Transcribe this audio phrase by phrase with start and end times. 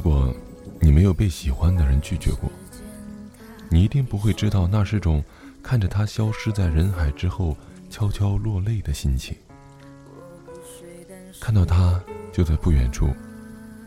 [0.00, 0.34] 果
[0.80, 2.50] 你没有被喜欢的人拒绝过，
[3.68, 5.22] 你一定不会知道那是种
[5.62, 7.56] 看着他消失在人海之后
[7.88, 9.36] 悄悄落泪的心情。
[11.40, 12.02] 看到他
[12.32, 13.08] 就在不远处，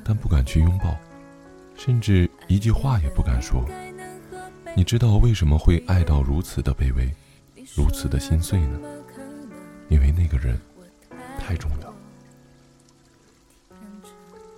[0.03, 0.95] 但不敢去拥抱，
[1.75, 3.63] 甚至一句话也不敢说。
[4.75, 7.13] 你知道为什么会爱到如此的卑微，
[7.75, 8.79] 如此的心碎呢？
[9.89, 10.59] 因为那个人
[11.37, 11.93] 太重要。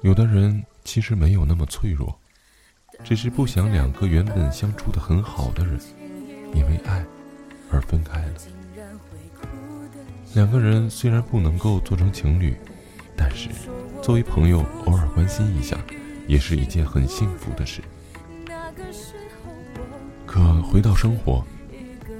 [0.01, 2.17] 有的人其实没有那么脆弱，
[3.03, 5.77] 只是不想两个原本相处的很好的人，
[6.53, 7.03] 因为爱
[7.69, 8.33] 而分开了。
[10.35, 12.55] 两个人虽然不能够做成情侣，
[13.17, 13.49] 但是
[14.01, 15.77] 作为朋友偶尔关心一下，
[16.27, 17.81] 也是一件很幸福的事。
[20.25, 21.43] 可回到生活，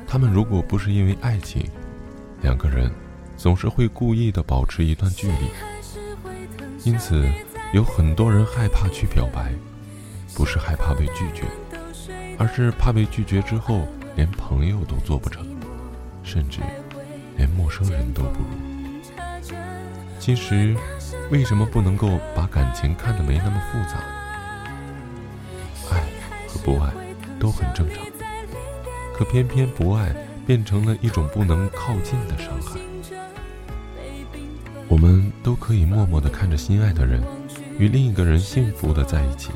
[0.08, 1.69] 他们如果不是因为爱情，
[2.41, 2.91] 两个人
[3.38, 5.49] 总是会故意的保持一段距离，
[6.83, 7.23] 因此。
[7.73, 9.53] 有很多人害怕去表白，
[10.33, 11.44] 不是害怕被拒绝，
[12.38, 15.45] 而是怕被拒绝之后连朋友都做不成，
[16.23, 16.59] 甚至
[17.36, 18.45] 连陌生人都不如。
[20.19, 20.75] 其实，
[21.30, 23.99] 为什么不能够把感情看得没那么复杂？
[25.91, 26.02] 爱
[26.47, 26.91] 和不爱
[27.39, 28.03] 都很正常，
[29.13, 30.16] 可偏偏不爱
[30.47, 32.80] 变成了一种不能靠近的伤害。
[34.88, 37.21] 我们都可以默默地看着心爱的人。
[37.77, 39.51] 与另一个人幸福的在一起，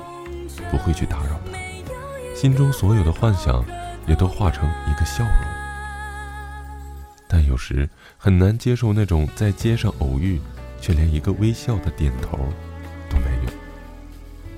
[0.69, 3.63] 不会去打扰他，心中所有的幻想
[4.07, 5.33] 也都化成一个笑容。
[7.27, 10.39] 但有时很难接受那种在街上偶遇，
[10.81, 12.37] 却连一个微笑的点头
[13.09, 13.51] 都没有。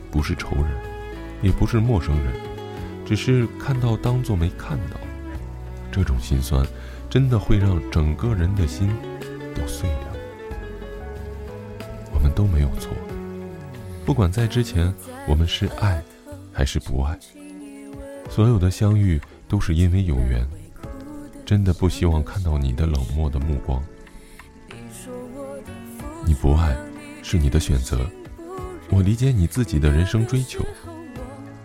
[0.10, 0.66] 不是仇人，
[1.42, 2.34] 也不是陌生人，
[3.06, 4.98] 只是看到当做没看到。
[5.92, 6.66] 这种心酸，
[7.10, 8.90] 真的会让整个人的心
[9.54, 11.88] 都碎掉。
[12.14, 12.92] 我们都没有错。
[14.06, 14.94] 不管在之前
[15.28, 16.02] 我们是爱
[16.52, 17.18] 还是不爱，
[18.30, 20.46] 所有的相遇都是因为有缘。
[21.46, 23.84] 真的不希望看到你的冷漠的目光。
[26.26, 26.76] 你不爱
[27.22, 28.10] 是你的选择，
[28.90, 30.66] 我理解你自己的人生追求，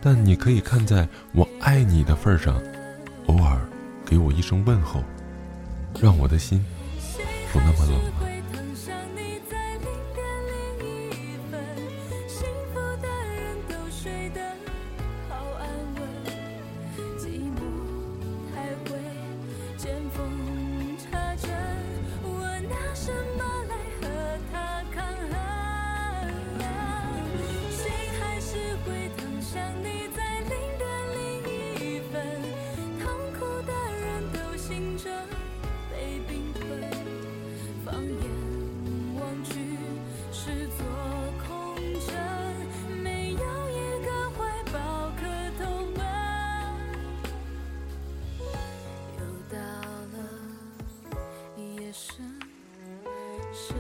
[0.01, 2.61] 但你可以看在我爱你的份上，
[3.27, 3.61] 偶尔
[4.05, 5.05] 给我一声问候，
[6.01, 6.65] 让我的心
[7.53, 8.26] 不那么冷了
[19.77, 20.56] 剑锋。
[53.75, 53.77] 吗？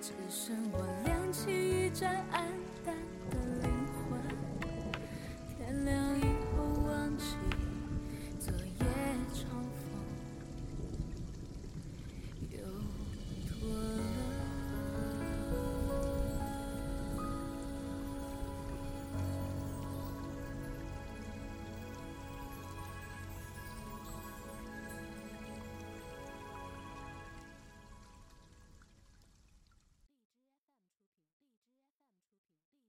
[0.00, 2.24] 只剩我亮起一盏。